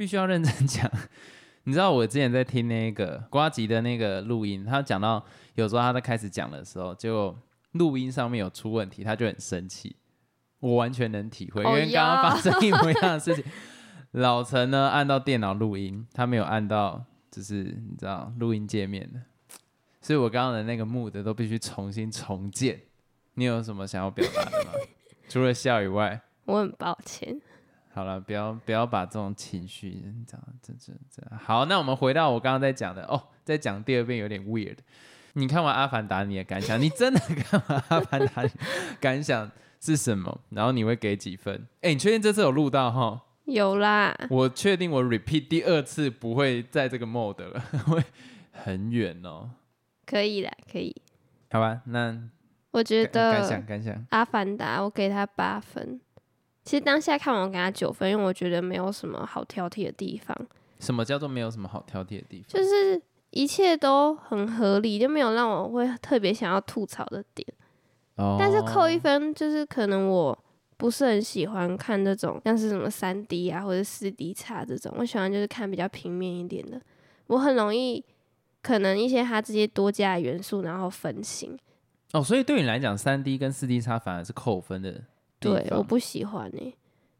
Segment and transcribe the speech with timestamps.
[0.00, 0.90] 必须要认真 讲。
[1.64, 5.22] 你知道我之前在听那个瓜吉的那个录音，他讲到
[5.56, 7.36] 有时候他在开始讲的时候，就
[7.72, 9.94] 录音上面有出问题，他就很生气。
[10.60, 13.44] 我完全能体会，因哦为刚刚发生一模一样的事情。
[14.12, 19.20] 老陈呢按到电脑录音，他没有按到就是你知道录音界面的，
[20.00, 22.80] 所以我刚刚的那个 mood 都必须重新重建。
[23.34, 24.72] 你有什么想要表达的吗？
[25.28, 27.38] 除了笑以外，我很抱歉。
[27.92, 31.64] 好了，不要不要把这种情绪，你知道，这这这好。
[31.64, 34.76] 那我们回到我刚刚在讲的哦，再讲第二遍有点 weird。
[35.34, 36.80] 你看完《阿凡达》你的感想？
[36.80, 38.42] 你真的 看完《阿凡达》
[39.00, 39.50] 感想
[39.80, 40.40] 是什么？
[40.50, 41.66] 然后你会给几分？
[41.82, 43.22] 哎、你确定这次有录到哈？
[43.44, 48.02] 有啦，我确定我 repeat 第二次不会在这个 mode 了， 会
[48.52, 49.50] 很远哦。
[50.06, 50.94] 可以啦，可以。
[51.50, 52.16] 好吧，那
[52.70, 56.00] 我觉得感想感想，《阿凡达》我给他八分。
[56.64, 60.36] 其实当下看完我给他九分，因为我觉得没有什么好挑剔的地方，
[60.78, 62.48] 什么叫做没有什么好挑剔的地方？
[62.48, 67.46] 就是一切都很合理，就没有让我会特别想要吐槽的点。
[68.16, 70.38] 哦但是扣一分，就是可能我
[70.76, 76.80] 不是很喜欢看这种像是什么三 D 啊或者四 D 差这种，我喜欢就是看比较平面一点的。
[77.28, 78.04] 我很容易
[78.60, 81.58] 可能一些它这些多加的元素，然后分心。
[82.12, 85.02] 哦，所以对你来讲，三 D 跟四 D 差反而是扣分的地
[85.40, 86.74] 对，我不喜欢呢、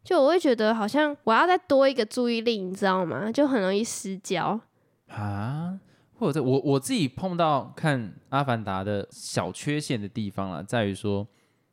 [0.05, 3.33] 就我会觉得好像我要再多一个注意力，你知道吗？
[3.33, 4.61] 就很容易失焦。
[5.09, 5.81] 啊，
[6.19, 11.27] 或者我我自己碰到看《阿凡达》的小缺陷的地方啦，在于说，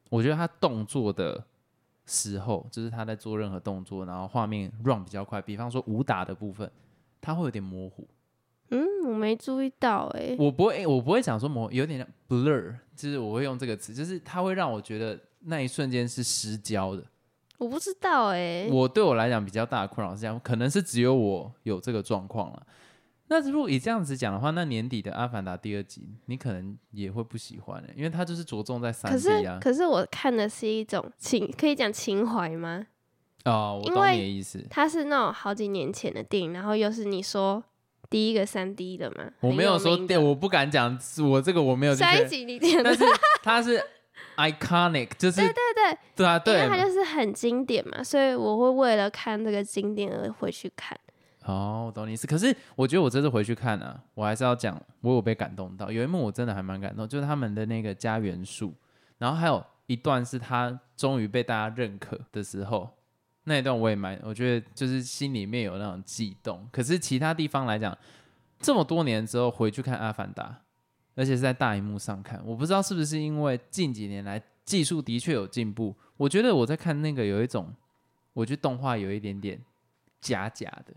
[0.09, 1.43] 我觉得他动作的
[2.05, 6.71] 时候，就是他在做任何动作，然后画面 run 比较快，比方说武打的部分，
[7.19, 8.07] 他会有点模糊。
[8.69, 17.03] 嗯，我没注意到哎、我不会，我不会讲说模，有点像 blur，就是我会用这个词，就是它会让我觉得那一瞬间是失焦的。
[17.57, 22.67] 我不知道哎、我对我来讲比较大的困扰是这样，可能是只有我有这个状况了。
[23.29, 29.57] 那如果以这样子讲的话，那年底的《阿凡达》第二集，你可能也会不喜欢的、因为它就是着重在三可 D 是啊。
[29.59, 32.85] 可是我看的是一种情，可以讲情怀吗？
[33.43, 34.65] 哦，我懂你的意思。
[34.69, 37.63] 它是那种好几年前的电影，然后又是你说
[38.09, 39.31] 第一个三 D 的嘛？
[39.41, 40.97] 我没有说很有名的对，我不敢讲，
[41.27, 43.03] 我这个我没有去下一，集你但，是
[43.41, 43.83] 它是
[44.37, 45.53] iconic，就是对对
[45.83, 50.97] 对对啊，因为对它就是很经典嘛，所以我会为了看这个经典而回去看。
[51.43, 52.27] 哦，我懂你意思。
[52.27, 55.91] 可是我觉得我这次回去看啊，我还是要讲，我有被感动到。
[55.91, 58.73] 有一幕我真的还蛮感动，就是他们的那个家园树，
[59.17, 62.89] 然后还有一段是他终于被大家认可的时候，
[63.45, 66.67] 那一段我也蛮，我觉得就是心里面有那种悸动。
[66.69, 67.97] 可是其他地方来讲，
[68.59, 70.43] 这么多年之后回去看《阿凡达》，
[71.17, 77.73] 而且是在大荧幕上看，我不知道是不是因为近几年来技术的确有进步，我觉得我在看那个有一种，
[78.33, 79.59] 我觉得动画有一点点
[80.21, 80.93] 假假的。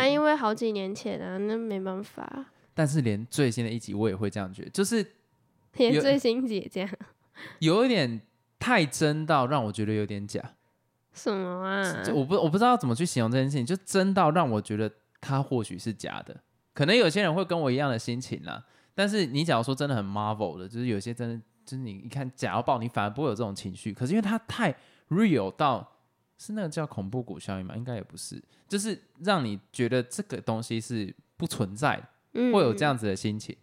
[0.00, 5.06] 啊，因为好几年前啊，那没办法，但是连最新的一集我也会这样觉得，就是
[5.76, 6.88] 连最新集这样
[7.60, 8.22] 有一点
[8.58, 10.40] 太真到让我觉得有点假。
[11.12, 12.02] 什么啊？
[12.02, 14.90] 就我不我不知道怎么去形容这件事情，就真到让我觉得
[15.20, 16.34] 它或许是假的。
[16.72, 18.64] 可能有些人会跟我一样的心情啦，
[18.94, 23.94] 但是你假如说真的很 Marvel 的，就是有些真的就是你一看假要爆，你反而不会有这种情绪。
[23.94, 24.74] 可是因为它太
[25.08, 25.96] real 到
[26.38, 27.76] 是那个叫恐怖谷效应吗？
[27.76, 32.02] 应该也不是，就是让你觉得这个东西是不存在
[32.34, 33.56] 会有这样子的心情。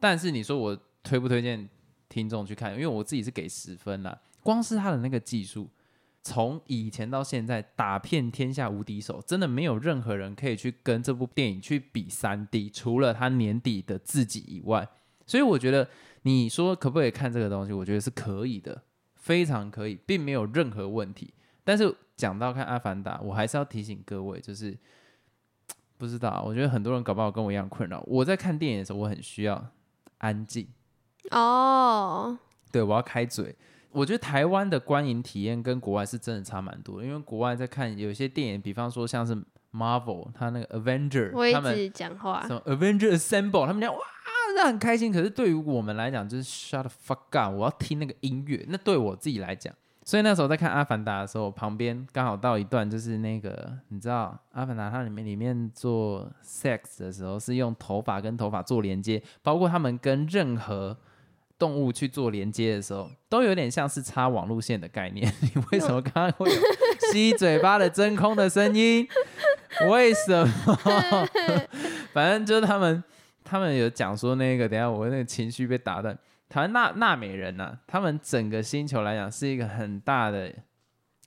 [0.00, 1.68] 但是你说我推不推荐
[2.08, 2.72] 听众去看？
[2.72, 5.68] 因为我自己是给十分啦，光是他的那个技术，
[6.22, 14.88] 从以前到现在打遍天下无敌手，真的没有任何人可以去跟这部电影去比三 D，除了他年底的自己以外。
[15.26, 15.88] 所以我觉得
[16.22, 17.72] 你说可不可以看这个东西？
[17.72, 18.82] 我觉得是可以的，
[19.16, 21.34] 非常可以，并没有任何问题。
[21.64, 24.78] 但是讲到看《阿凡达》，我还是要提醒各位，就是
[25.98, 28.00] 不知道，我觉得很多人搞不好跟我一样困扰。
[28.06, 29.72] 我在看电影的时候，我很需要
[30.18, 30.68] 安静，
[31.30, 32.38] 哦，
[32.70, 33.56] 对我要开嘴。
[33.92, 39.34] 我觉得台湾的观影体验跟国外是真的差蛮多的，因为国外在看有些电影，比方说像是
[39.72, 44.00] Marvel，他那个 Avenger，我一他们直讲话什，么 Avenger Assemble，他们讲哇，
[44.56, 45.12] 那很开心。
[45.12, 48.64] 可是对于我们来讲，就是 shut the fuck up，我要听那个音乐。
[48.68, 49.74] 那对我自己来讲，
[50.04, 60.96] 所以那时候在看《阿凡达》的时候，旁边刚好到一段，就是那个你知道，《阿凡达》它里面里面做 sex 的时候是用头发跟头发做连接，包括他们跟任何
[61.62, 65.32] 动物去做连接的时候，都有点像是插网路线的概念。
[65.40, 66.56] 你为什么刚刚会有
[67.12, 69.06] 吸嘴巴的真空的声音？
[69.88, 71.28] 为什么？
[72.12, 73.04] 反正就是他们，
[73.44, 76.18] 他们有讲说那个，等下我那个情绪被打断。
[76.48, 80.52] 台湾纳纳美人呐、他们整个星球来讲是一个很大的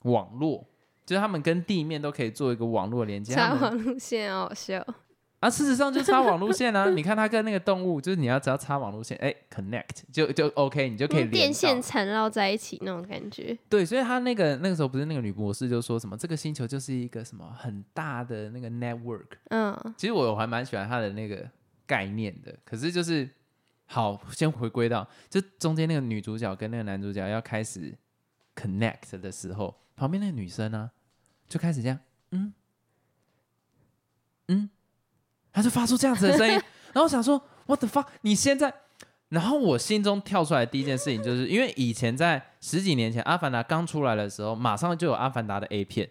[0.02, 0.66] 网络，
[1.06, 3.32] 就是他们跟地面都可以做一个网络连接。
[3.32, 4.86] 插网路线好好笑。
[5.46, 6.90] 啊，事实上就插网路线啊！
[6.90, 13.56] 你看它跟那个动物，就是你要只要插网路线，哎，connect 就就 OK，你就可以连线缠绕在一起那种感觉。
[13.68, 19.26] 对，所以他那个那个时候不是那个女博士就说什么这个星球就是一个什么很大的那个 network。
[19.50, 21.48] 嗯，其实我还蛮喜欢他的那个
[21.86, 23.28] 概念的，可是就是
[23.86, 27.94] 好，先回归到就中间那个女主角跟那个男主角要开始
[28.56, 30.90] connect 的时候，旁边那个女生呢
[31.48, 31.96] 就开始这样，
[32.32, 32.52] 嗯
[34.48, 34.70] 嗯，
[35.56, 36.52] 她就发出这样子的声音，
[36.92, 38.72] 然后我想说 what the fuck，你现在。
[39.30, 46.08] 然后我心中跳出来的第一件事情，就是因为以前在十几年前《阿凡达》刚出来的时候，马上就有《阿凡达》的 A 片，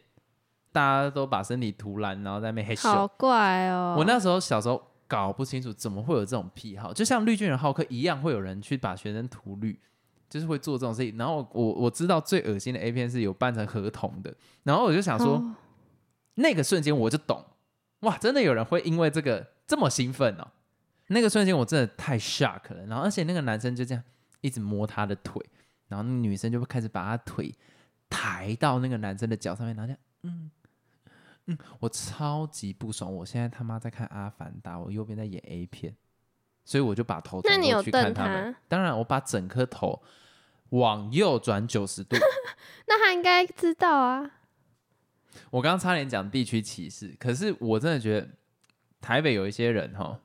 [0.73, 3.07] 大家都把身体涂蓝，然后在那边黑好。
[3.07, 3.95] 怪哦。
[3.97, 9.79] 我那时候小时候搞不清楚怎么会有这种癖好，就像绿巨人浩克一样，会有人去把学生涂绿，
[10.29, 11.17] 就是会做这种事情。
[11.17, 15.55] 然后我我知道最恶心的 A 片是有扮成合同的，然后我就想说，哦
[16.33, 17.41] 那个瞬间我就懂，
[18.05, 20.47] 哇，真的有人会因为这个这么兴奋哦。
[21.07, 24.03] 那个瞬间我真的太 shock 了，然后而且那个男生就这样
[24.41, 25.39] 一直摸他的腿，
[25.87, 27.53] 然后那女生就会开始把他腿
[28.09, 30.51] 抬到那个男生的脚上面，然后这样，嗯
[31.45, 33.13] 嗯，我超级不爽。
[33.13, 35.95] 我现在他妈在看《阿凡达》，我右边在演 A 片，
[36.63, 38.51] 所以我就把头转过那你去看他们。
[38.51, 38.59] 他？
[38.67, 40.01] 当然，我把整颗头
[40.69, 42.17] 往右转九十度。
[42.87, 44.31] 那他应该知道啊。
[45.49, 48.27] 我刚刚差点讲地区歧视，可是我真的觉得
[49.01, 50.19] 台北有一些人哈，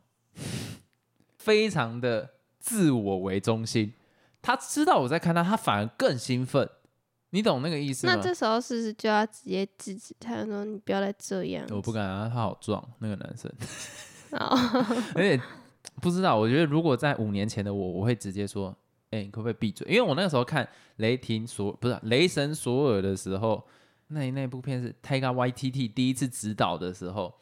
[1.38, 3.92] 非常的自我为中心，
[4.42, 6.68] 他知道我在看他，他反而更兴奋，
[7.30, 8.22] 你懂那个意思吗那？
[8.22, 11.66] 这时候是不是就要直接制止他，说你不要再这样？
[11.70, 13.50] 我不敢啊，他好壮，那个男生，
[14.32, 14.56] 哦，
[15.14, 15.40] 而且
[16.00, 18.74] 不知道，我觉得如果在五年前的我，我会直接说，
[19.10, 19.86] 哎、你可不可以闭嘴？
[19.88, 23.62] 因为我那个时候看雷霆索不是雷神索尔的时候，
[24.10, 27.34] 那那部片是 Taika YTT 第一次指导的时候，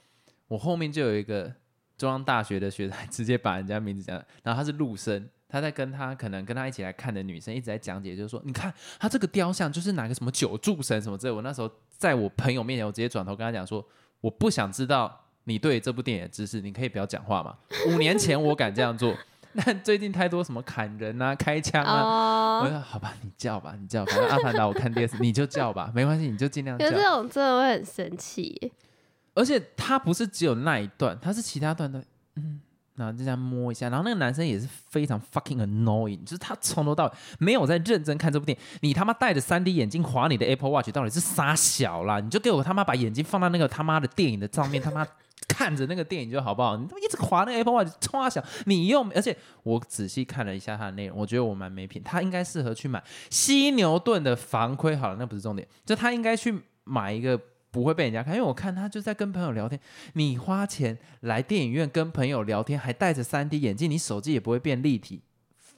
[0.47, 1.53] 我后面就有一个
[1.97, 5.29] 中央大学的学生直接把人家名字讲，然后他是陆生。
[5.51, 11.33] 他在跟他可能跟他一起来看的女生一直在讲解，就是说，你看他这个雕像就是哪个什么九柱神什么之类。
[11.33, 13.83] 我那时候在我朋友面前，我直接转头跟他讲说，
[14.21, 17.57] 我不想知道你对这部电影的知识，你可以不要讲话吗？
[17.89, 19.17] 五年前我敢这样做，
[19.65, 26.97] 但最近太多什么砍人啊、 开枪啊，我哦，说好吧，你叫吧，你叫，反正阿凡达我看电视， 你就叫吧，没关系，你就尽量叫可是。
[26.97, 28.73] 这种真的会很生气。
[29.35, 32.03] 而且他不是只有那一段，他是其他段的，
[32.35, 32.61] 嗯，
[32.97, 38.79] 然后就这样摸一下，然后那个男生也是非常 fucking annoying，就是他从头到尾没有在认真看这部电影。
[38.81, 42.19] 你他妈戴着三 D 眼镜划你的 Apple Watch，到底是傻小啦？
[42.19, 45.07] 你就给我他妈把眼睛放到那个他妈的电影的上面，他妈
[45.47, 46.77] 看着那个电影就好不好？
[46.77, 54.97] 你他妈一直划那个 Apple Watch，冲他小，你又而且我仔细看了一下他的内容，我觉得我蛮没品，他应该适合去买犀牛盾的防窥。
[54.97, 57.41] 好了，那不是重点，就他应该去买一个。
[57.71, 59.79] 不会被人家看，因为我看他就在跟朋友聊天。
[60.15, 65.21] 你花钱来电影院跟朋友聊天，还戴着三 D 眼镜，你手机也不会变立体。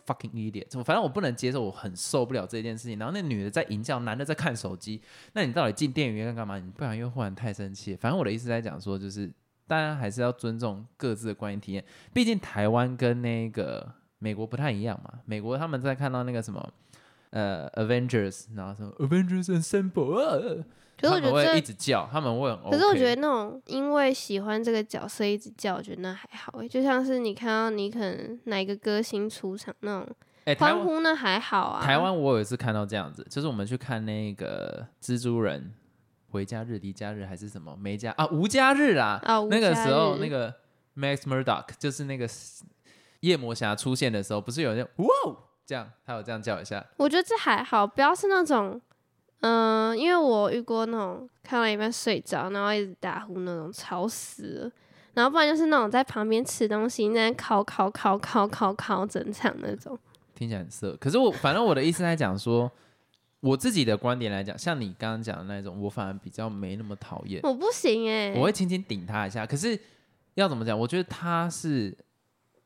[0.06, 0.84] Fucking idiot！
[0.84, 2.96] 反正我不能接受，我很受不了这件事情。
[2.96, 5.02] 然后那女的在淫叫，男的在看手机，
[5.32, 6.60] 那你到底进电影院干嘛？
[6.60, 7.96] 你不然又忽然太生气。
[7.96, 9.28] 反正我的意思在讲说，就是
[9.70, 11.84] 大家还是要尊重各自的观影体验。
[12.12, 13.88] 毕竟台湾跟那个
[14.18, 15.20] 美国不太一样嘛。
[15.26, 16.68] 美国他们在看到那个什么
[17.30, 20.64] 呃 Avengers，然后什么 Avengers Assemble，、呃、
[20.98, 22.70] 可是我觉他们会一得这，直叫，他们会很 OK。
[22.72, 26.68] 可是我觉得那种因为喜欢这个角色一直叫，我觉得那还好欸。
[26.68, 30.08] 就像是你看到你可能哪一个歌星出场那种
[30.58, 31.84] 欢呼，那还好啊。
[31.84, 35.72] 台湾我有一次看到这样子，就是我们去看那个蜘蛛人
[36.30, 39.20] 回家日、离家日还是什么没家啊无家日啦。
[39.24, 40.54] 啊，那个时候那个
[40.96, 42.28] Max Murdock 就是那个
[43.20, 46.84] 夜魔侠出现的时候，不是有人哇哦这样，他有这样叫一下。
[46.96, 48.80] 我觉得这还好，不要是那种，
[49.40, 54.70] 嗯、因为我遇过那种看到一半睡着，然后一直打呼那种，吵死了。
[55.14, 59.98] 然后不然就是那种在旁边吃东西，那边烤烤烤烤烤烤整场那种。
[60.34, 62.70] 听起来很色，可是我反正我的意思在讲说，
[63.40, 67.40] 我自己的观点来讲，像你刚刚讲的那种，我反而比较没那么讨厌。
[67.42, 69.46] 我不行哎、我会轻轻顶他一下。
[69.46, 69.78] 可是
[70.34, 70.78] 要怎么讲？
[70.78, 71.96] 我觉得他是，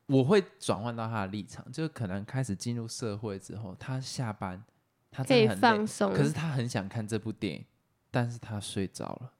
[0.07, 4.61] 我会转换到他的立场，就可能开始进入社会之后，他下班，
[5.09, 6.13] 他可以很累放，松。
[6.13, 7.65] 可是他很想看这部电影，
[8.11, 9.31] 但是他睡着了。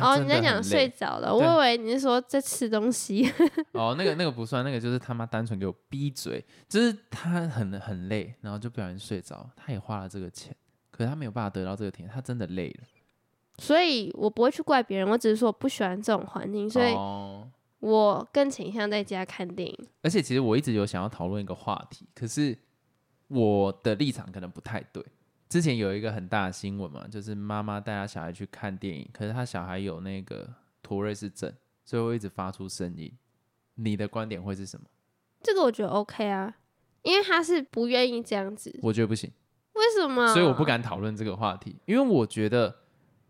[0.00, 3.32] 哦，你在讲睡着了，对我以为你是说在吃东西。
[3.70, 10.52] 哦，那个那个不算，那个就是他妈单纯给我闭嘴，就是他很很累，然后就不小心睡着，他也花了这个钱，
[10.96, 12.86] 可是他没有办法得到这个体验，他真的累了。
[13.58, 19.88] 所以我不会去怪别人，我只是说我不喜欢这种环境，所以哦，我更倾向在家看电影。
[20.02, 22.56] 而且其实我一直有想要讨论一个话题，可是
[23.26, 25.04] 我的立场可能不太对。
[25.48, 30.48] 之前有一个很大的新闻嘛，就是妈妈带她小孩去看电影，可是她小孩有那个
[30.80, 31.52] 妥瑞氏症，
[31.84, 33.12] 所以会一直发出声音。
[33.74, 34.86] 你的观点会是什么？
[35.42, 36.56] 这个我觉得 OK 啊，
[37.02, 39.30] 因为他是不愿意这样子，我觉得不行，
[39.74, 40.32] 为什么？
[40.32, 42.74] 所以我不敢讨论这个话题，因为我觉得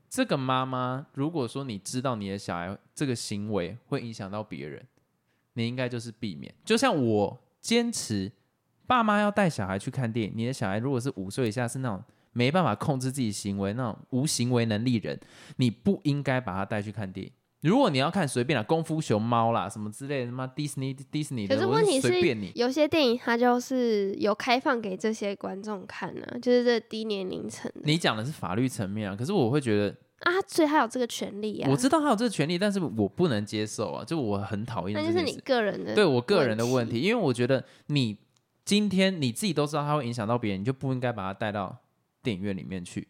[0.08, 4.86] 这个妈妈，如果说你知道你的小孩这个行为会影响到别人，
[5.54, 6.54] 你应该就是避免。
[6.64, 8.30] 就像我坚持，
[8.86, 15.18] 爸妈要带小孩去看电影，你的小孩如果是五岁以下，是那种没办法控制自己行为那种无行为能力人，
[15.56, 17.32] 你不应该把他带去看电影。
[17.64, 22.52] 如果你要看随便啦，功夫熊猫啦什么之类的，他妈迪士尼迪士尼的，我可是问题是你。
[22.54, 31.70] 有些电影它就是有开放给这些观众看呢、就是这低年龄层你讲的是法律层面啊，可是我会觉得，啊，所以他有这个权利啊。
[31.70, 35.32] 我知道他有这个权利，但是我不能接受啊，就我很讨厌那就是你。
[35.38, 37.00] 个人的，对我个人的问题，。
[37.00, 38.18] 因为我觉得你
[38.66, 41.74] 今天你自己都知道它会影响到别人，你就不应该把它带到
[42.22, 43.08] 电影院里面去。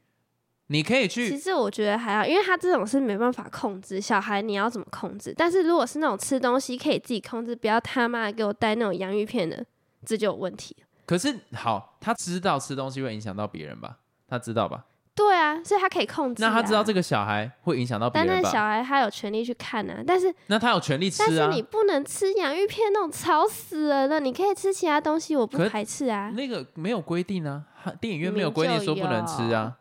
[0.69, 5.35] 你可以去，其实我觉得还好，因为他这种是没办法控制，小孩你要怎么控制？
[5.37, 9.65] 但是如果是那种吃东西可以自己控制，不要他妈的给我带那种洋芋片的，
[10.07, 10.87] 这就有问题了。
[11.05, 13.99] 可是好，他知道吃东西会影响到别人吧？
[14.27, 14.87] 他知道吧？
[15.15, 16.49] 对啊，所以他可以控制、啊。
[16.49, 18.49] 那他知道这个小孩会影响到别但人吧？
[18.49, 21.27] 那小孩他有权利去看啊，但是那他有权利吃啊。
[21.29, 26.31] 但是你不能吃洋芋片那种吵死人了，你可以吃其他东西，我不排斥啊。
[26.31, 29.77] 那个没有规定啊，他电影院没有规定说不能吃啊。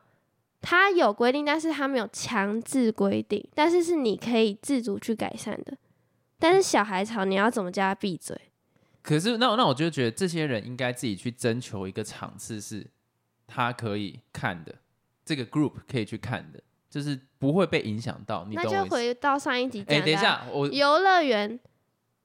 [0.64, 5.78] 他有规定，但是他没有强制规定，但是是你可以自主去改善的。
[6.40, 8.36] 但是小孩吵，你要怎么叫他闭嘴？
[9.02, 12.88] 可是那那我就觉得这些人应该自己去征求一个场次，是
[13.46, 14.74] 他可以看的，
[15.26, 18.46] 这个 group 可以去看的，就是不会被影响到。
[18.50, 18.86] 你那就？
[18.86, 21.60] 回到上一集讲哎、的啊、等一下，我游乐园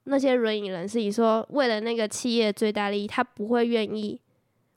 [0.05, 4.21] 那些轮椅人士，你说为了那个企业最大利益，他不会愿意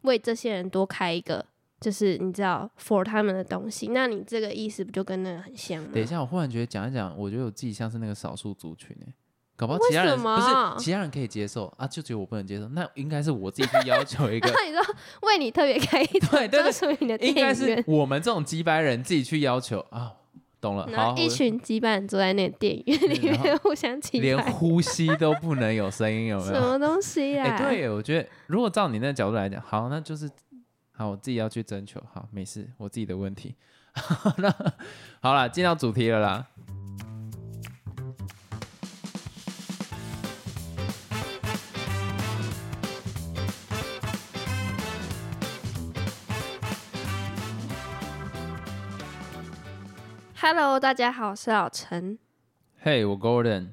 [0.01, 1.46] 为这些人多开一个，
[1.82, 3.88] 就是你知道 for 他们的东西。
[3.88, 5.90] 那你这个意思不就跟那个很像吗？
[5.94, 9.14] 等一下，我忽然觉得讲一讲，我觉得我自己像是那个少数族群哎、
[9.58, 20.14] 搞不好其他人不是其他人可以接受啊，就只有我不能接受，那应该是我自己去要求一个， 那你说为你特别开一 对对对专属于你的电应该是，我们这种鸡掰人自己去要求啊，
[20.60, 26.54] 懂了，好，然后一群羁绊人坐在那个电影院里面互相起连，呼吸都不能有声音，有没有？
[26.54, 27.58] 什么东西哎、啊？
[27.58, 30.30] 对，我觉得如果照你那个角度来讲，好，那就是
[31.01, 33.55] 好，我自己要去征求，好，没事，我自己的问题。
[34.38, 34.55] 那
[35.20, 36.48] 好了，进到主题了啦。
[50.36, 52.20] Hello，大家好，我是老陈。
[52.77, 53.70] 嘿、我 Golden。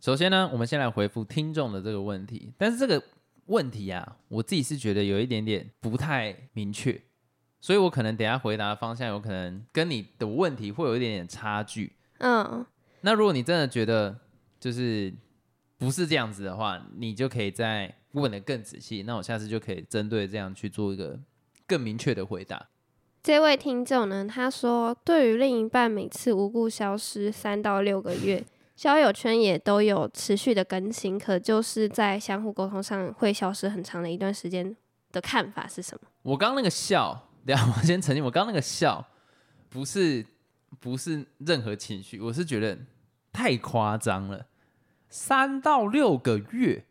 [0.00, 3.02] 首先呢，我们先来回复听众的这个问题，但是这个
[3.50, 7.00] 问题啊，我自己是觉得有一点点不太明确，
[7.60, 11.96] 所以我可能等下回答的方向有可能跟你的问题会有一点点差距。
[12.18, 12.64] 嗯，
[13.00, 14.16] 那如果你真的觉得
[14.60, 15.12] 就是
[15.76, 19.02] 不是这样子的话，你就可以再问的更仔细。
[19.02, 21.18] 那我下次就可以针对这样去做一个
[21.66, 22.68] 更明确的回答。
[23.22, 28.44] 这位听众呢，他说，对于另一半每次无故消失三到六个月，
[28.80, 34.74] 交友圈也都有持续的更新，可就是在相互沟通上会消失很长的一段时间
[35.12, 36.08] 的看法是什么？
[36.22, 39.06] 我刚刚那个笑，等一下我先澄清，我刚刚那个笑
[39.68, 40.24] 不是
[40.78, 42.78] 不是任何情绪，我是觉得
[43.30, 44.46] 太夸张了。
[45.10, 46.86] 三到六个月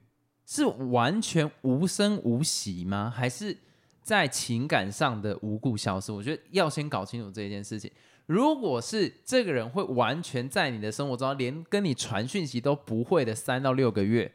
[0.46, 3.12] 是完全无声无息吗？
[3.12, 3.58] 还是
[4.03, 6.13] 在情感上的无故消失？
[6.13, 7.91] 我觉得要先搞清楚这件事情。
[8.29, 14.31] 如果是这个人会完全在你的生活中，连跟你传讯息都不会的三到六个月，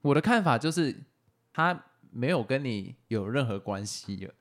[0.00, 0.92] 我的看法就是
[1.52, 4.34] 他没有跟你有任何关系了。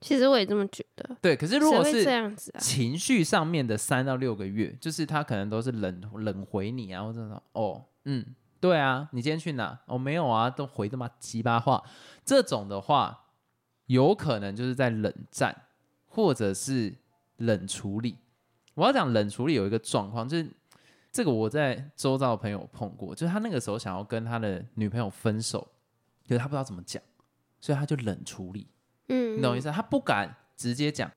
[0.00, 1.16] 其实我也这么觉得。
[1.20, 2.60] 对，可是如果是这样子啊？
[2.60, 8.24] 情绪上面的三到六个月，就是他可能都是冷冷回你啊，或者说哦，嗯，
[8.60, 9.80] 对啊，你今天去哪？
[9.86, 11.82] 哦，没有啊，都回他妈鸡巴话。
[12.24, 13.24] 这种的话，
[13.86, 15.62] 有可能就是在冷战，
[16.06, 16.94] 或者是
[17.36, 18.16] 冷处理。
[18.74, 20.50] 我要讲冷处理有一个状况，就是
[21.12, 25.66] 这个我在周遭的朋友碰过，就是他那个时候想要跟他的女朋友分手，
[26.24, 27.02] 就是他不知道怎么讲，
[27.60, 28.66] 所以他就冷处理。
[29.08, 29.70] 嗯，你懂意思？
[29.70, 31.10] 他不敢直接讲，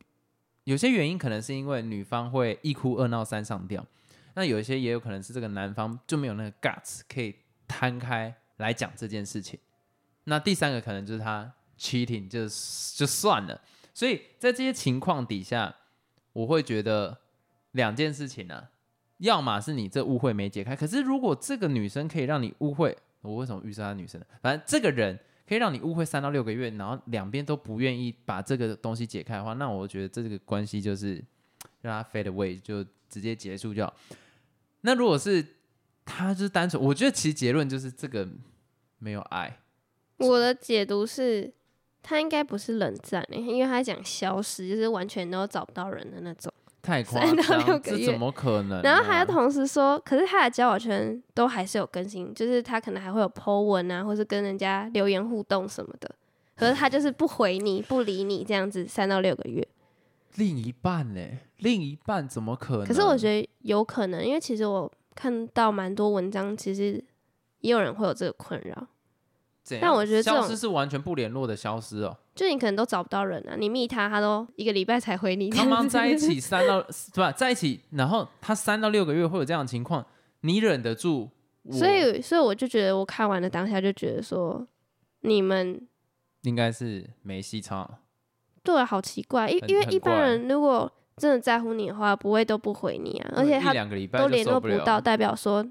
[0.65, 3.85] 有些原因可能是因为女方会一哭二闹三上吊，
[4.35, 7.35] 那有一些也有可能是这个男方就没有那个 guts 可以
[7.67, 9.59] 摊开来讲这件事情。
[10.25, 13.59] 那第三个可能就是他 cheating，就就算了。
[13.93, 15.73] 所以在这些情况底下，
[16.37, 17.17] 我会觉得
[17.71, 18.67] 两件事情呢、
[19.17, 24.27] 要么是你这误会没解开，可是如果这个女生可以让你误会，我为什么预设她女生呢？
[24.39, 31.23] 反正这个人可以让你误会三到六个月，然后两边都不愿意把这个东西解开的话，那我觉得这个关系就是
[31.81, 33.91] 让它 fade away，就直接结束就好。
[34.81, 35.43] 那如果是
[36.05, 38.27] 他就是单纯，我觉得其实结论就是这个
[38.99, 39.59] 没有爱。
[40.17, 41.51] 我的解读是，
[42.07, 46.49] 他应该不是冷战、欸，因为他讲消失，就是完全都找不到人的那种。
[46.81, 56.09] 太夸三到张，六个月这怎么可能啊、然后还要同时说，可是他的交友圈都还是有更新，就是他可能还会有 po 文啊，或是跟人家留言互动什么的。
[56.55, 59.67] 可是他就是不回你、不理你这样子，三到六个月。
[60.35, 61.21] 另一半呢？
[61.57, 62.87] 另一半怎么可能？
[62.87, 67.03] 可是我觉得有可能，因为其实我看到蛮多文章，其实
[67.59, 68.87] 也有人会有这个困扰。
[69.81, 72.15] 但我觉得这种消失是完全不联络的消失哦。
[72.35, 75.49] 就你可能都找不到人啊，你密他，他都一个礼拜才回你。
[75.49, 76.81] 他们在一起 三到
[77.13, 77.31] 对吧？
[77.31, 80.05] 在一起，然后他三到六个月会有这样的情况，
[80.41, 81.29] 你忍得住？
[81.71, 84.65] 所以，所以我就觉得，我看完了当下就觉得说，
[85.21, 85.85] 你们
[86.43, 87.97] 应该是没戏唱。
[88.63, 95.65] 对啊，好奇怪，因因为一般人如果真的在乎你的话，不会都不回你啊，而且他两个礼拜都联络不到，代表说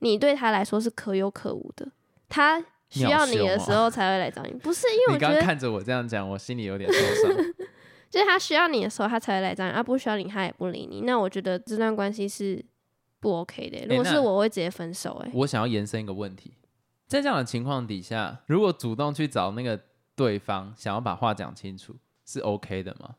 [0.00, 1.92] 你对他来说是可有可无的，
[2.28, 7.36] 他需要你的时候才会来找你，不是因为你我觉得刚刚看着我这样讲，我心里有点受伤。
[8.10, 11.02] 就是他需要你的时候，他才会来找你，啊，不需要你，他也不理你。
[11.02, 12.64] 那我觉得这段关系是
[13.20, 13.86] 不 OK 的。
[13.86, 15.30] 如果是那我，我会直接分手、欸。
[15.32, 16.54] 我想要延伸一个问题，
[17.06, 19.80] 在这样的情况底下，如果主动去找那个
[20.16, 21.94] 对方，想要把话讲清楚，
[22.26, 23.14] 是 OK 的吗？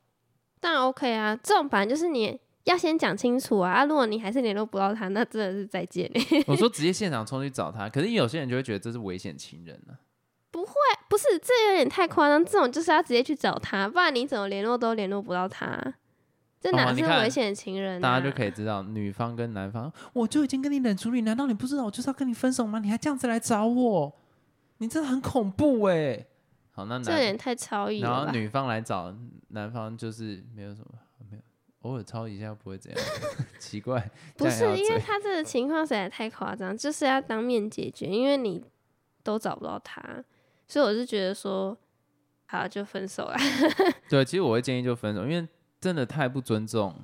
[0.59, 3.71] 当然 OK 啊，这种反正就是你要先讲清楚啊。
[3.71, 6.43] 啊，如果你还是联络不到他，那真的是再见、欸。
[6.47, 9.93] 我说 直接现场冲去找他，可是有些人就会觉得这是危险情人呢、
[10.51, 10.73] 不会，
[11.09, 12.43] 不是，这有点太夸张。
[12.43, 15.95] 这种就是要直接去找他，不然你怎么联络都联络不到他。
[16.59, 22.77] 这哪是危险情人、啊大家就可以知道女方跟男方，我就已经跟你冷处理，难道你不知道我就是要跟你分手吗？
[22.77, 24.13] 你还这样子来找我，
[24.77, 26.23] 你真的很恐怖哎。
[26.69, 28.13] 好，那男这有点太超意然？
[28.13, 29.11] 后女方来找
[29.47, 30.99] 男方，就是没有什么，
[31.81, 33.01] 偶尔抄一下不会怎样，
[33.59, 38.63] 奇怪，不是因为他这个情况实在太夸张，就是要当面解决，因为你
[39.23, 40.01] 都找不到他，
[40.67, 41.77] 所以我是觉得说，
[42.45, 43.39] 好就分手啊，
[44.09, 45.47] 对，其实我会建议就分手，因为
[45.79, 46.95] 真的太不尊重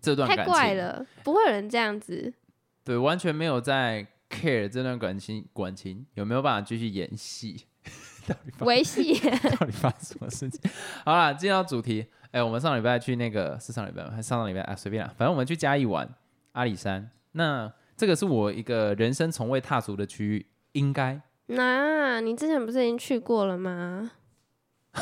[0.00, 2.32] 这段太感情，怪了，不会有人这样子。
[2.84, 7.66] 对，完全没有在 care 这段感情感情有没有办法继续演戏，
[8.26, 9.18] 到底发维系。
[9.20, 10.70] 到底发生什么事情？
[11.04, 14.10] 好啦，进到主题，哎、我们上礼拜去那个是上礼拜吗？
[14.10, 14.60] 还是上上礼拜？
[14.62, 14.76] 啊？
[14.76, 16.08] 随便啦，反正我们去嘉义玩
[16.52, 21.20] 阿里山，那这个是我一个人生从未踏足的区域，应该。
[21.46, 24.10] 那你之前不是已经去过了吗？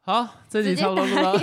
[0.00, 1.36] 好，这集直接差不多录到，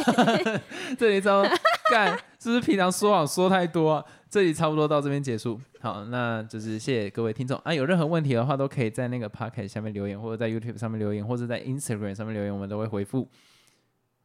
[0.98, 1.58] 这集差不多
[1.92, 4.06] 干，是不是平常说谎说太多、啊？
[4.30, 5.60] 这里差不多到这边结束。
[5.80, 13.28] 好，那就是谢谢各位听众啊，有任何问题的话都可以在那个 p o c k e t 下面留言，或者在 YouTube 上面留言，或者在 Instagram 上面留言，我们都会回复。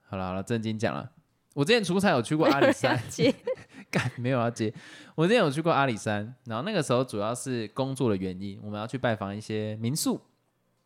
[0.03, 1.11] 好了好了，正经讲了，
[1.55, 3.03] 我之前出差有去过阿里山
[4.21, 4.71] 没有要接。
[5.15, 10.21] 我之前有去过阿里山，然后那个时候主要是工作的原因，我们要去拜访一些民宿。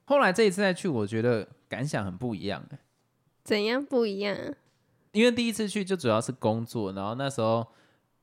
[0.05, 2.79] 后来这一次再去，我觉得感想很不一样、欸
[3.43, 4.35] 怎样不一样？
[5.15, 7.67] 因为第一次去就主要是工作，然后那时候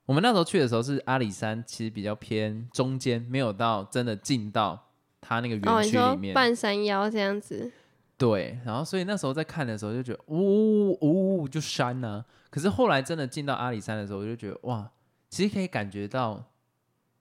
[0.06, 4.90] 我们那时候去的时候是阿里山，其实比较偏中间，没有到真的进到
[5.22, 6.34] 它那个哦，园区里面。
[6.34, 7.72] 半山腰这样子，
[8.18, 14.92] 对，然后所以那时候在看的时候就觉得，呜、呜、就山呢、可是后来真的进到阿里山的时候，我就觉得哇，
[15.30, 16.52] 其实可以感觉到，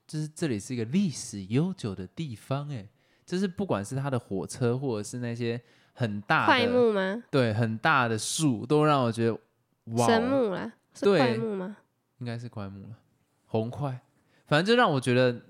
[0.06, 2.88] 就是这里是一个历史悠久的地方，哎，
[3.24, 5.60] 就是不管是它的火车，或者是那些
[5.92, 7.22] 很大快的，木吗？
[7.30, 9.38] 对，很大的树，都让我觉得
[9.86, 11.76] 哇，神木啦，是对快木吗？
[12.18, 12.96] 应该是快木了，
[13.46, 14.00] 红快，
[14.46, 15.40] 反正就让我觉得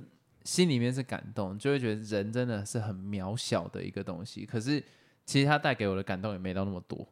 [0.44, 4.46] 心里面是感动，就会觉得人真的是很渺小的一个东西。
[4.46, 4.82] 可是
[5.26, 7.06] 其实它带给我的感动也没到那么多，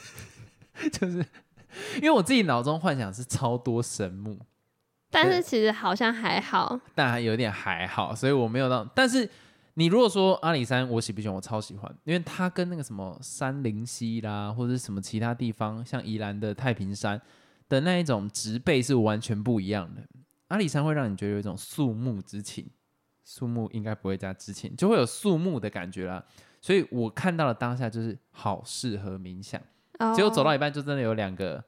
[0.92, 1.24] 就是
[1.96, 4.38] 因为我自己脑中幻想是超多神木，
[5.10, 8.84] 但是其实好像还好，但还有点还好，所以我没有到。
[8.94, 9.28] 但是
[9.78, 11.36] 你如果说阿里山，我喜不喜欢？
[11.36, 17.22] 我超喜欢，因为它跟那个什么山林溪啦，或者是什么其他地方，像宜兰的太平山
[17.68, 20.02] 的那一种植被是完全不一样的。
[20.48, 22.68] 阿里山会让你觉得有一种肃穆之情，
[23.22, 26.24] 肃穆应该不会加之情，就会有肃穆的感觉啦。
[26.60, 29.62] 所以我看到了当下就是好适合冥想。
[30.00, 31.62] 哦结果走到一半，就真的有两个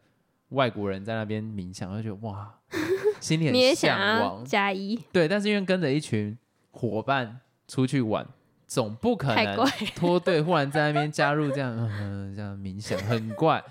[0.48, 2.58] 外国人在那边冥想，我就觉得哇，
[3.22, 4.44] 心里很你也向。
[4.44, 6.36] 加一，对，但是因为跟着一群
[6.72, 7.38] 伙伴
[7.70, 8.26] 出去玩，
[8.66, 9.64] 总不可能。
[9.94, 13.62] 脱队，忽然在那边加入这样，嗯、这样冥想，很怪。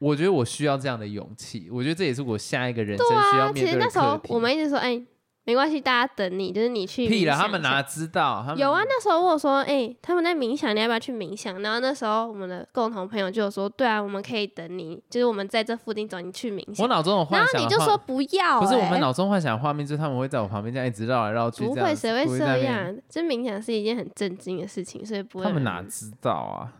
[0.00, 4.20] 我觉得我需要这样的勇气，我觉得这也是我下一个人生需要面对的实那时候。
[4.28, 5.00] 我们一直说，哎、
[5.44, 8.42] 没关系，大家等你，就是你去屁了，他们哪知道？
[8.44, 11.60] 他们有啊，那时候我有说，哎、他们在冥想，你要不要去冥想？
[11.62, 16.84] 然后那时候我们的共同朋友就有说，对啊，我们可以等你，就是我们在这附近走，你去冥想。
[16.84, 22.94] 我脑中有幻然想的画，后你就说不要、不是我哎们脑中幻想的画面，就是他们会在我旁边这样一直绕来绕去，不会，谁会这样？
[23.08, 25.44] 这冥想是一件很震惊的事情，所以不会。
[25.46, 25.82] 他们哪？
[25.82, 26.72] 知道啊？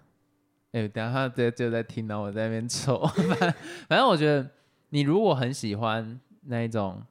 [0.72, 3.00] 哎、等下他直接就在听到我在那边抽，
[3.38, 3.54] 反
[3.88, 4.48] 反正我觉得
[4.90, 7.02] 你如果很喜欢那一种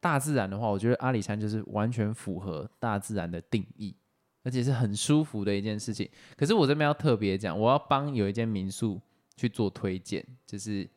[0.00, 3.94] 大自然的话，我觉得阿里山就是完全符合大自然的定义，
[4.42, 6.08] 而且是很舒服的一件事情。
[6.36, 9.00] 可是我这边要特别讲，我要帮有一间民宿
[9.36, 10.88] 去做推荐，就是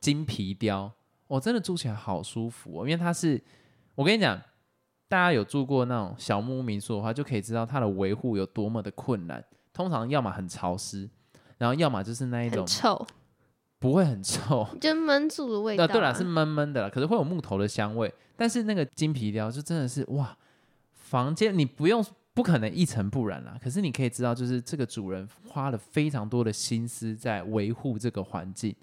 [0.00, 0.90] 金皮雕，
[1.28, 3.40] 我、真的住起来好舒服哦，因为它是
[3.94, 4.40] 我跟你讲。
[5.08, 9.40] 大家有住过那种小木屋民宿的话，就可以知道它的维护有多么的困难。
[9.72, 11.08] 通常要么很潮湿，
[11.58, 13.06] 然后要么就是那一种臭，
[13.78, 14.66] 不会很臭。
[14.80, 15.92] 就闷住的味道、呃，啊。
[15.92, 18.12] 对了，是闷闷的啦，可是会有木头的香味。
[18.36, 20.36] 但是那个金皮雕就真的是哇，
[20.92, 28.74] 房间你不用不可能一尘不染啦，可是你可以知道，就是这个主人花了非常多的心思在维护这个环境，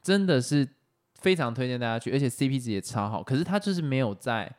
[0.00, 0.68] 真的是
[1.14, 3.22] 非常推荐大家去，而且 CP 值也超好。
[3.22, 4.50] 可是它就是没有在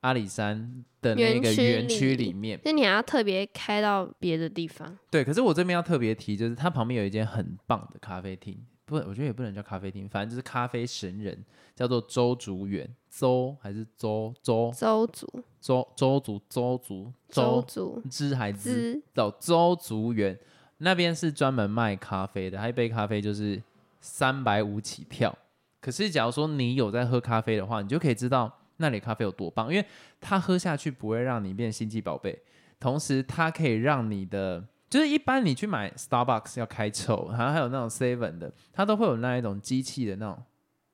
[0.00, 4.98] 阿里山的那个园区里面，就你还要特别开到别的地方。
[5.08, 8.58] 对，可是我这边要特别提，就是它旁边有一间很棒的咖啡厅，
[8.92, 15.26] 不，我觉得也不能叫咖啡厅，反正就是咖啡神人，叫做周竹园，周还是周周周竹，
[15.60, 20.38] 周周竹周竹周周族知还知资到周竹园
[20.78, 23.62] 那边是专门卖咖啡的，它一杯咖啡就是
[24.00, 25.36] 三百五起跳。
[25.80, 29.86] 可是假如说你有在喝咖啡的话，你就可以知道那里咖啡有多棒，因为
[30.20, 32.38] 它喝下去不会让你变心机宝贝，
[32.78, 40.44] 同时它可以让你的，就是一般你去买 Starbucks 要开臭，好像还有那种 Seven 的，它都会有那一种机器的那种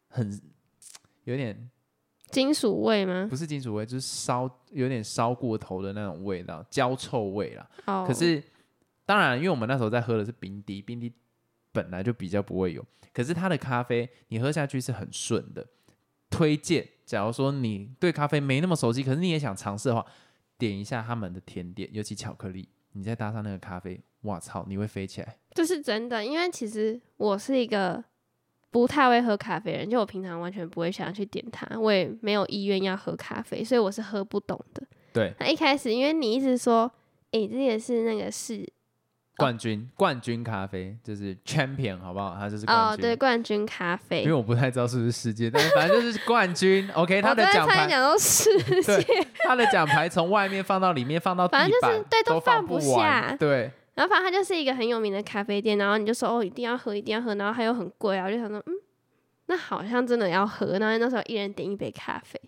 [0.07, 0.41] 很
[1.25, 1.69] 有点
[2.31, 3.27] 金属味吗？
[3.29, 7.69] 不是金属味，就是烧有点烧过头的那种味道，焦臭味啦。
[7.87, 8.41] 哦，可是
[9.05, 11.13] 当然，因为我们那时候在喝的是冰滴，冰滴
[11.73, 15.67] 本来就比较不会有，可是它的咖啡你喝下去是很顺的。
[16.31, 20.07] 推荐，假如说你对咖啡没那么熟悉，可是你也想尝试的话，
[20.57, 25.39] 点一下他们的甜点，尤其巧克力，你再搭上那个咖啡，哇操，你会飞起来。
[25.53, 28.03] 这是真的，因为其实我是一个
[28.73, 34.83] 不太会喝咖啡的人，就我平常完全不会想要去点它，我也没有意愿要喝咖啡，所以我是喝不懂的。
[35.13, 36.91] 对，那一开始因为你一直说，
[37.31, 38.69] 诶、这也是那个是
[39.39, 42.37] 冠军，冠军咖啡就是 champion，好不好？
[42.37, 43.03] 它就是冠哦，军。
[43.03, 44.23] 对，冠军咖啡。
[44.23, 46.91] 因为我不太知道是不是世界，但是反正就是冠军。
[46.93, 48.51] OK，他的奖牌，讲到世
[48.83, 49.07] 界，
[49.45, 58.73] 他的奖牌从外面放到里面，放到，反正就是对都都放不下对，然后反正它就是一个很有名的咖啡店，然后你就说哦，一定要喝，一定要喝，然后它又很贵啊，我就想说，嗯，
[59.47, 60.79] 那好像真的要喝。
[60.81, 62.41] 然后那时候一人点一杯咖啡，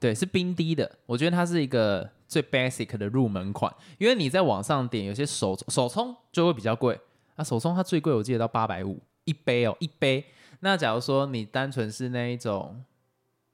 [0.00, 0.90] 对，是冰滴的。
[1.04, 7.00] 我觉得它是一个最 basic 的入门款，因为你在网上点有些手手冲就会比较贵，
[7.34, 10.24] 啊，手冲它最贵我记得到八百五一杯哦，一杯。
[10.60, 12.84] 那假如说你单纯是那一种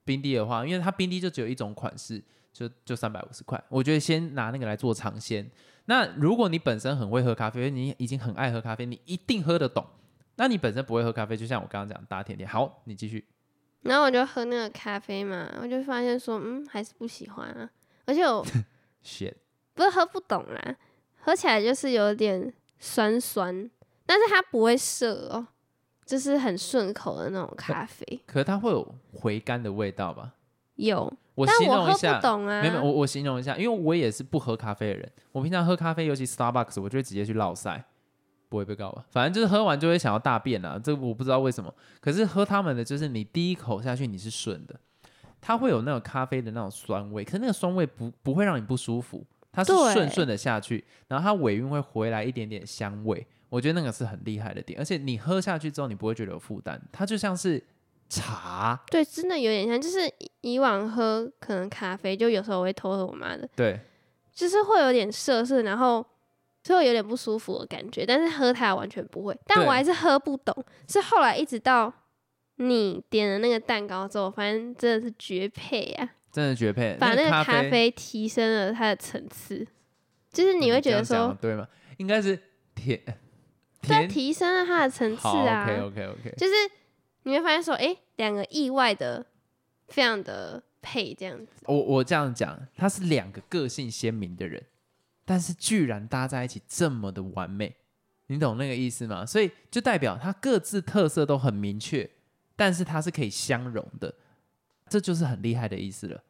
[0.03, 3.63] 冰滴的话，因为它冰滴就只有一种款式，就就三百五十块。
[3.69, 5.49] 我觉得先拿那个来做尝鲜。
[5.85, 9.85] 那如果你本身很会喝咖啡，你已经很爱喝咖啡，你一定喝得懂。
[10.35, 13.25] 那你本身不会喝咖啡，就像我刚刚讲搭甜点，好，你继续。
[13.81, 17.69] 然后我就喝那个咖啡嘛，我就发现说，嗯，还是不喜欢啊，
[18.05, 18.45] 而且我
[19.03, 19.33] shit，
[19.73, 20.75] 不是喝不懂啦，
[21.21, 23.69] 喝起来就是有点酸酸，
[24.05, 25.47] 但是它不会涩哦，
[26.05, 28.21] 就是很顺口的那种咖啡。
[28.25, 30.33] 可是它会有回甘的味道吧？
[30.75, 32.61] 有，我但我喝形容一下不，懂啊。
[32.61, 35.11] 没有没有，我我形容一下，因为我也是不喝咖啡的人。
[35.31, 37.83] 我平常喝咖啡，尤其 Starbucks，我就会直接去落塞，
[38.49, 39.05] 不会被告吧？
[39.09, 41.73] 反正就是喝完就会想要大便啊，这个我不知道为什么。
[42.01, 44.75] 可是喝他们的，就是你第一口下去你是顺的，
[45.45, 54.79] 它会有那种咖啡的那种酸味，可是那个酸味不不会让你不舒服，它是顺顺的下去，然后它尾韵会回来一点点香味，我觉得那个是很厉害的点。
[54.79, 57.63] 而且你喝下去之后，你不会觉得有负担，它就像是
[58.09, 63.79] 茶，对，真的有点像，就是以以往喝可能咖啡，就有时候我会偷喝我妈的，对。
[64.33, 66.05] 就是会有点涩涩，然后
[66.61, 68.05] 就会有点不舒服的感觉。
[68.05, 70.53] 但是喝它完全不会，但我还是喝不懂。
[70.89, 71.93] 是后来一直到
[72.57, 76.09] 你点了那个蛋糕之后，我发现真的是绝配啊！
[76.31, 79.65] 真的绝配，把那个咖咖啡提升了它的层次，
[80.31, 81.67] 就是你会觉得说，对吗？
[81.97, 82.37] 应该是
[82.73, 83.01] 甜
[83.81, 85.63] 对啊，甜提升了它的层次啊。
[85.63, 86.53] ，OK OK OK，就是
[87.23, 89.25] 你会发现说，哎、两个意外的，
[89.87, 91.63] 非常的配这样子。
[91.65, 94.61] 我我这样讲，他是两个个性鲜明的人，
[95.23, 97.75] 但是居然搭在一起这么的完美，
[98.27, 99.25] 你懂那个意思吗？
[99.25, 102.09] 所以就代表他各自特色都很明确，
[102.55, 104.13] 但是它是可以相容的，
[104.87, 106.21] 这就是很厉害的意思了。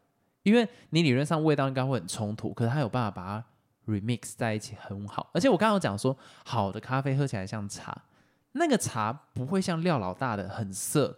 [0.43, 3.45] 因为你理论上味道应该会很冲突，可是它有办法把它
[3.91, 5.29] remix 在一起，很好。
[5.33, 8.03] 而且我刚刚有讲说，好的咖啡喝起来像茶，
[8.51, 11.17] 那个茶不会像廖老大的很涩，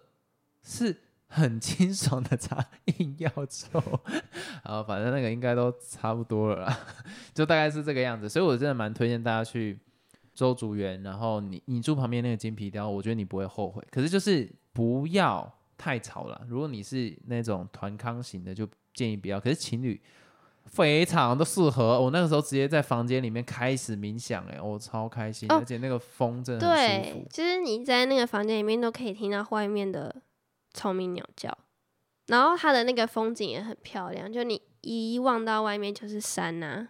[0.63, 3.82] 是很清爽的茶，硬要抽。
[4.63, 6.80] 然后反正那个应该都差不多了啦，
[7.34, 8.30] 就大概是这个样子。
[8.30, 9.78] 所以我真的蛮推荐大家去
[10.38, 13.84] 周竹园，然后你你住旁边那个金皮雕，我觉得你不会后悔。
[13.89, 19.39] 可是就是不要太吵了，如果你是那种团康型的，就建议不要。
[19.39, 20.00] 可是情侣
[20.65, 27.28] 非常的适合，我那个时候直接在房间里面开始冥想、欸，哎，我超开心，哦而且那个风真的很舒对服，。
[27.32, 30.15] 就是你在那个房间里面都可以听到外面的
[30.76, 31.58] 虫鸣鸟叫，
[32.28, 36.88] 然后它的那个风景也很漂亮，就你一望到外面就是山呐、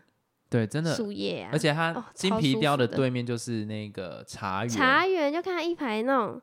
[0.49, 4.69] 对，真的，树叶啊，而且它哦金皮雕的对面就是那个茶园。
[4.69, 6.41] 茶园就看到一排那种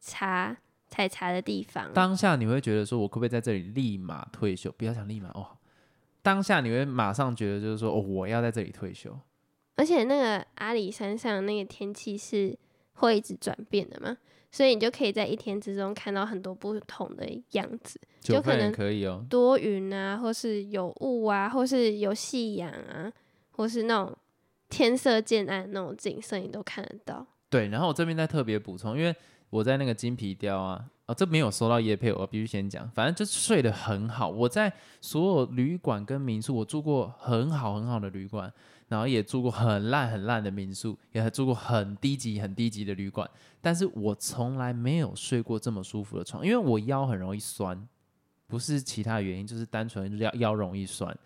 [0.00, 0.56] 茶
[0.88, 4.70] 采茶的地方，当下你会觉得说，我可不可以在这里立马退休？
[4.72, 5.56] 不要想立马哦，
[6.22, 9.18] 当下你会马上觉得就是说，哦，我要在这里退休。
[9.76, 12.56] 而且那个阿里山上那个天气是
[12.94, 14.16] 会一直转变的嘛，
[14.50, 23.12] 所以你就可以在一天之中看到很多不同的样子，就可能可以哦，多云啊，或是有雾啊，或是有夕阳啊，
[23.56, 24.16] 或是那种
[24.68, 27.26] 天色渐暗那种景色，你都看得到。
[27.48, 27.68] 对。
[27.68, 29.14] 然后我这边再特别补充，因为
[29.50, 34.28] 我在那个金皮雕啊，哦，这没有收到叶配，我必须先讲，反正就睡得很好。
[34.28, 38.52] 我在所有旅馆跟民宿，我住过很好很好的旅馆，
[38.88, 43.28] 然后也住过很烂很烂的民宿，也住过很低级很低级的旅馆，
[43.60, 47.88] 但是我从来没有睡过这么舒服的床，因为我腰很容易酸，
[48.48, 51.16] 不是其他原因，就是单纯腰腰容易酸。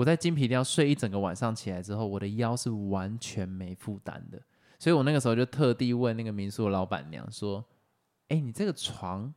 [0.00, 4.40] 我在金皮雕睡一整个晚上，起来之后，我的腰是完全没负担的，
[4.78, 7.62] 所以我那个时候就特地问那个民宿的老板娘说
[8.28, 9.30] ：“哎、你这个床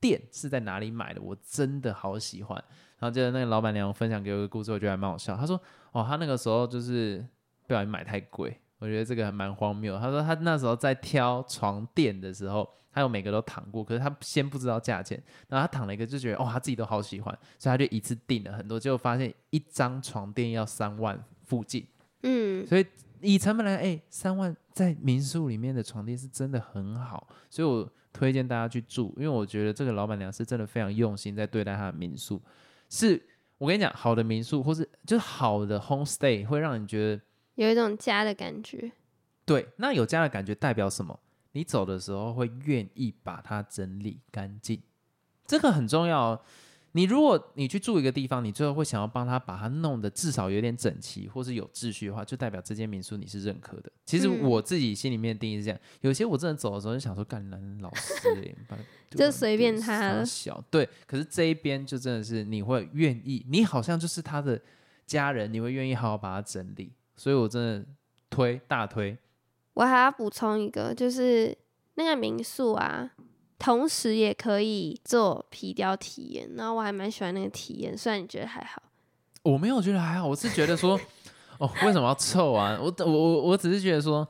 [0.00, 1.20] 垫是在哪里买的？
[1.20, 2.56] 我真的好喜欢。”
[2.98, 5.36] 然后接着那个老板娘分享给我一个故事，我觉得还蛮好笑。
[5.36, 5.60] 她说
[5.92, 7.22] ：“哦，她那个时候就是
[7.66, 21.86] 不小心买太贵，我觉得这个还蛮荒谬。”他说他那时候在挑床垫的时候，他有每个都躺过，可是他先不知道价钱，然后他躺了一个就觉得哦，他自己都好喜欢，所以他就一次订了很多，结果发现一张床垫要三万附近。
[22.22, 22.86] 嗯，所以
[23.20, 32.40] 以成本来，哎、三万在民宿里面的床垫是真的很好，所以我推荐大家去住，因为我觉得这个老板娘是真的非常用心在对待她的民宿。
[32.88, 33.22] 是
[33.58, 37.22] 我跟你讲，好的民宿或是就是好的 homestay 会让你觉得
[37.56, 38.92] 有一种家的感觉。
[39.44, 41.18] 对，那有家的感觉代表什么？
[41.52, 44.80] 你走的时候会愿意把它整理干净，
[45.46, 46.40] 这个很重要哦。
[46.92, 53.92] 你如果你去住一个地方，你最后会想要帮他把它弄得至少有点整齐，或是有秩序的话，就代表这间民宿你是认可的。
[54.04, 58.54] 其实嗯我自己心里面的定义是这样，有些我真的走的时候就想说，干男老师、
[59.10, 64.60] 就随便他了小对，可是这一边就真的是你会愿意，你好像就是他的
[65.06, 66.92] 家人，你会愿意好好把它整理。
[67.16, 67.86] 所以我真的
[68.28, 69.16] 推大推，
[69.74, 71.56] 我还要补充一个，就是
[71.94, 73.10] 那个民宿啊，
[73.58, 78.82] 同时也可以做皮雕体验，然后我还蛮喜欢那个体验，虽然你觉得还好。
[79.42, 81.00] 我没有觉得还好，我是觉得说，
[81.58, 82.78] 哦，为什么要凑啊？
[82.80, 84.26] 我我我我只是觉得说，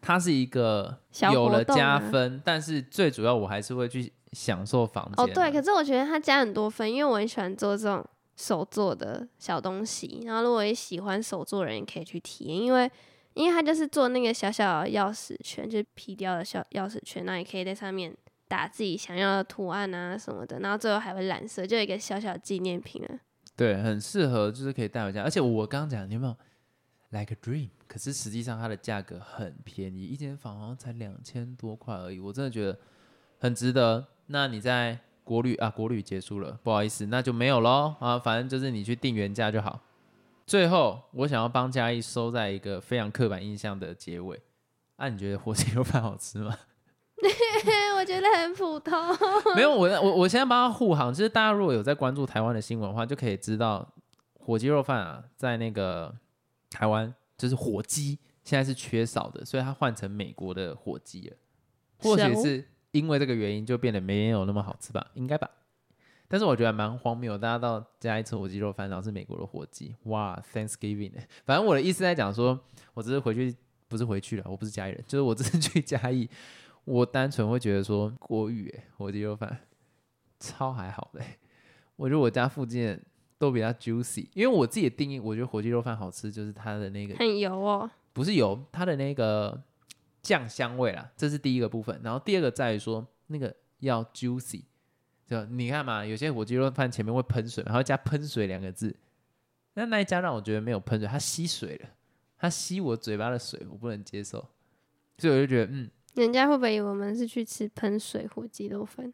[0.00, 0.98] 它是一个
[1.32, 5.28] 有了加分，但是最主要我还是会去享受房间啊。
[5.28, 8.04] 哦，对，可是我觉得它加很多分，因为我很喜欢做这种
[8.36, 12.90] 手做的小东西，然后如果也喜欢手做人，也可以去体验，因为
[13.34, 18.14] 因为它就是做那个小小钥匙圈，就是皮雕的小钥匙圈，那也可以在上面
[18.46, 23.18] 打自己想要的图案啊什么的，然后最后还会染色，就一个小小纪念品了。
[23.56, 25.22] 对，很适合，就是可以带回家。
[25.22, 26.36] 而且我刚刚讲，你有没有
[27.10, 27.70] like a dream？
[27.88, 32.78] 可是实际上它的价格很便宜，一间房好像才两千多块而已，我真的觉得
[33.38, 34.06] 很值得。
[34.26, 39.80] 那你在国旅啊，国旅结束了，不好意思，那就没有喽啊，反正就是你去定原价就好。
[40.46, 44.40] 最后，我想要帮嘉义收在一个非常刻板印象的结尾。
[44.94, 46.56] 啊，你觉得火鸡肉饭好吃吗？
[47.98, 48.94] 我觉得很普通。
[49.56, 53.86] 没有，我我我现在帮他护航，就是大家如果有在关注台湾的新闻的话，就可以知道
[54.38, 56.14] 火鸡肉饭啊，在那个
[56.70, 61.36] 台湾就是火鸡现在是缺少的，所以它换成美国的火鸡了。
[61.98, 65.50] 或许熟是因为这个原因，就变得没有那么好吃吧，应该吧。
[66.28, 71.12] 但是我觉得蛮荒谬，大家到家一吃火鸡肉饭，然后是美国的火鸡，哇，Thanksgiving！
[71.14, 72.58] 欸反正我的意思在讲说，
[72.94, 73.54] 我只是回去，
[73.86, 76.28] 不是回去了，我不是嘉义人，就是我只是去嘉义，
[76.84, 79.56] 我单纯会觉得说国语哎，火鸡肉饭
[80.40, 81.38] 超还好的欸，
[81.94, 83.00] 我觉得我家附近
[83.38, 89.62] 都比较 juicy，因为我自己的定义，我觉得火鸡肉饭好吃就是它的那个很油哦，不是油，它的那个
[90.26, 92.00] 酱香味啦，这是第一个部分。
[92.02, 94.64] 然后第二个在于说那个要 juicy，
[95.24, 98.96] 就你看嘛，有些火鸡肉饭前面会喷水，然后加喷水两个字，
[99.74, 101.90] 那那一家让我觉得没有喷水，它吸水了，
[102.36, 104.48] 它吸我嘴巴的水，我不能接受，
[105.18, 109.12] 所以我就觉得嗯，人家会不会以为我们是去吃喷水火鸡肉饭？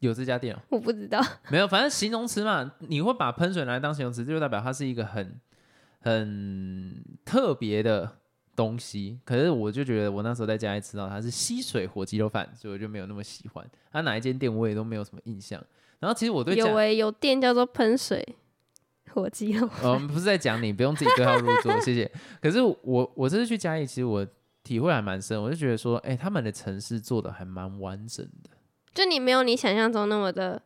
[0.00, 1.20] 有这家店哦、我不知道。
[1.50, 5.40] 没有，反正形容词嘛，你会把喷水拿来当形容词，就代表它是一个很
[6.00, 8.18] 很特别的
[8.58, 9.16] 东西。
[9.24, 13.64] 可是我就觉得我那时候在家里吃到它是吸水火鸡肉饭，所以我就没有那么喜欢。
[13.92, 15.62] 它哪一间店我也都没有什么印象。
[16.00, 18.36] 然后其实我对家有诶、有店叫做喷水
[19.12, 22.10] 火鸡肉呃，我 们不是在讲你，不用自己对号入座， 谢谢。
[22.42, 24.26] 可是我我这次去嘉义，其实我
[24.64, 28.50] 体会还蛮深，我就觉得说，哎、他们的城市做的还蛮完整的
[28.92, 30.60] 就你没有你想象中那么的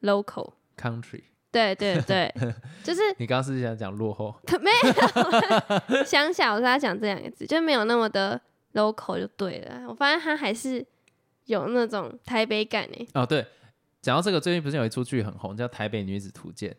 [0.00, 0.54] local。
[0.76, 1.24] ，country。
[1.50, 2.32] 对对对，
[2.84, 4.34] 就是你刚刚是想讲落后？
[4.60, 8.40] 没有乡下，我是要讲这两个字，就没有那么的
[8.74, 9.82] local 就对了。
[9.88, 10.84] 我发现他还是
[11.46, 13.08] 有那种台北感诶。
[13.14, 13.46] 哦，对，
[14.02, 16.70] 讲到这个，最近不是有一出剧很红，叫《台北女子图鉴》。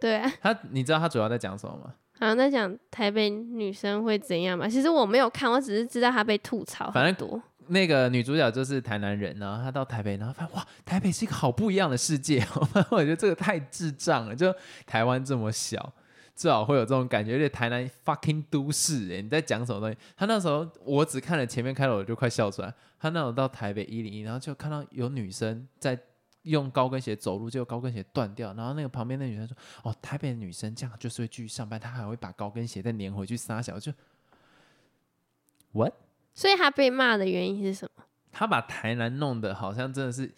[0.00, 1.94] 对啊，它你知道他主要在讲什么吗？
[2.20, 4.68] 好像在讲台北女生会怎样嘛。
[4.68, 7.42] 其实我没有看，我只是知道他被吐槽反正很多。
[7.68, 12.46] 那个女主角就是台南人，然后她到台北，然后发现哇，台北是一个好不一样的世界。
[12.54, 14.54] 我我觉得这个太智障了，就
[14.86, 15.92] 台湾这么小，
[16.34, 17.34] 至少会有这种感觉。
[17.34, 19.96] 而且台南 fucking 都市、欸，你在讲什么东西？
[20.16, 22.72] 他那时候我只看了前面开头，我就快笑出来。
[22.98, 25.98] 他那时候到台北一零一，然后就看到有女生在
[26.42, 33.92] 用高跟鞋走路，结果高跟鞋断掉，然后那个旁边那女生说：“哦，台北的女生这样就是会继续上班，她还会把高跟鞋再粘回去撒小。”就
[35.72, 35.92] what？
[36.34, 38.04] 所以他被骂的原因是什么？
[38.30, 40.32] 他把台南弄得好像真的是，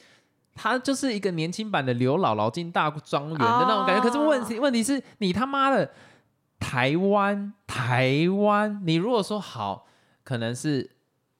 [0.54, 4.02] 他就是一个年轻版的刘姥姥进大庄园的那种感觉。
[4.02, 5.88] 可是问题问题是你他妈的
[6.58, 9.86] 台湾台湾，你如果说好，
[10.22, 10.90] 可能是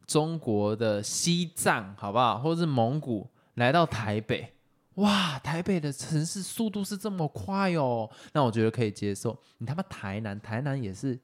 [0.07, 4.55] 中国的西藏，好不好，或者是蒙古来到台北。
[4.97, 9.37] 哇，台北的城市速度是这么快哦，那我觉得可以接受。
[9.59, 11.19] 你他妈台南，台南也是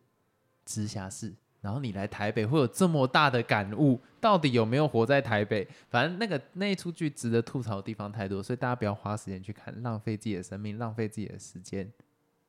[0.64, 5.66] 直辖市，然后你来台北会有这么大的感悟，到底有没有活在台北？
[5.90, 11.90] 反正那个那一出剧值得吐槽的地方太多，所以大家不要花时间去看，浪费自己的生命，浪费自己的时间，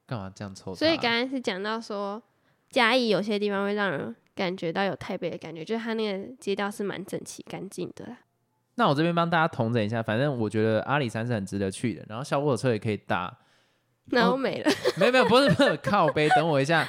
[0.06, 0.74] 干嘛这样抽？
[0.74, 2.22] 所以刚才是讲到说，
[2.70, 8.18] 嘉义有些地方会让人感觉到有台北的感觉，就是它那个街道是蛮整齐干净的啦。
[8.76, 13.38] 那我这边帮大家统整一下，反正我觉得阿里山是很值得去的，然后小火车也可以搭，
[14.06, 16.88] 然后没了，没有没有，不是不是靠背，等我一下。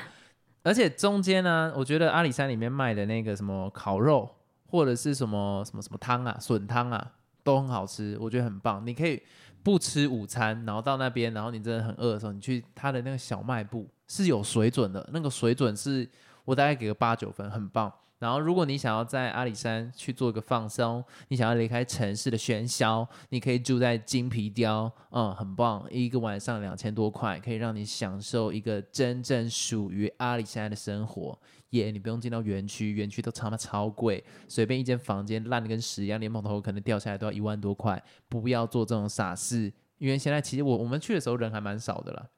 [0.62, 4.28] 而且中间呢，我觉得阿里山里面卖的那个什么烤肉，
[4.66, 8.86] 或者是什么什么什么汤啊、笋汤啊，都很好吃，我觉得很棒。
[8.86, 9.22] 你可以
[9.62, 16.08] 不吃午餐，然后到那边，然后你真的很饿的时候，你去他的那个小卖部是有水准的，那个水准是
[16.44, 17.92] 我大概给个八九分，很棒。
[18.22, 31.36] 然后，如果你想要在阿里山去做一个放松，你想要离开城市的喧嚣，你可以住在金皮雕，嗯，很棒，一个晚上两千多块，可以让你享受一个真正属于阿里山的生活。
[31.70, 38.00] 耶、你不用进到园区，园区都他妈超贵，随便一间房间烂的跟屎一样，莲蓬头可能掉下来都要一万多块。
[38.28, 42.28] 不要做这种傻事，因为现在其实我我们去的时候人还蛮少的啦，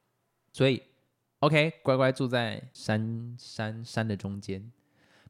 [0.50, 0.82] 所以
[1.40, 4.72] OK，乖乖住在山山山的中间。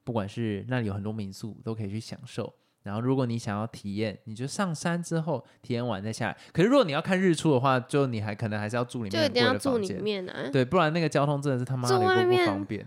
[0.05, 2.53] 不管是那里有很多民宿，都可以去享受。
[2.83, 6.37] 然后，如果你想要体验，你就上山之后体验完再下来。
[6.53, 10.51] 可是，如果你要看日出的话，就你还可能还是要住里面就一定要住里面啊。
[10.53, 12.87] 对，不然那个交通真的是他妈的不方便。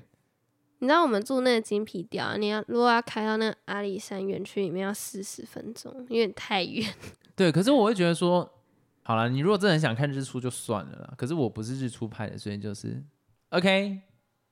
[0.78, 6.88] 你知道我们住那个金皮雕啊，你要如果要开到那个阿里山园区里面要四十分钟，有点太远。
[7.36, 8.48] 对，可是我会觉得说，
[9.02, 11.14] 好了，你如果真的很想看日出就算了啦。
[11.18, 13.04] 可是我不是日出派的，所以就是
[13.50, 14.02] OK。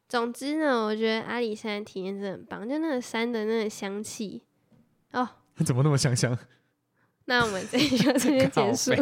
[0.07, 4.43] 总之呢，我觉得阿里山的体验真的很棒，就那个山的那个香气。
[5.11, 5.27] 哦，
[5.65, 6.37] 怎么那么香香？
[7.25, 8.93] 那我们这一集就这边结束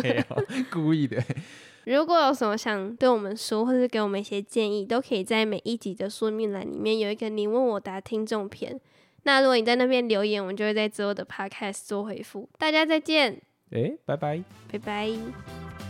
[0.71, 1.21] 故意的。
[1.85, 8.79] 如果有什么想对我们说，或者给我们一些建议，都可以在每一集的说明栏里面有一个你问我答听众篇。
[9.23, 12.49] 那如果你在那边留言，我们就会在之后的 podcast 做回复。
[12.57, 14.41] 大家再见，哎，拜拜。
[14.71, 15.83] 拜拜。